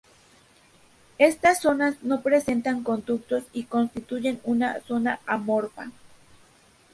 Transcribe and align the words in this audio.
Estas 1.25 1.61
zonas 1.61 2.01
no 2.01 2.21
presentan 2.21 2.81
conductos 2.81 3.43
y 3.53 3.65
constituyen 3.65 4.41
una 4.43 4.79
zona 4.87 5.19
amorfa. 5.27 5.91